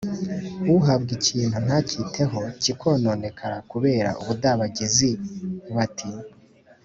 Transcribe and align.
uhabwa 0.75 1.11
ikintu 1.19 1.57
ntakiteho 1.65 2.39
kikononekara 2.63 3.57
kubera 3.71 4.09
ubudabagizi, 4.21 5.11
bati: 5.75 6.09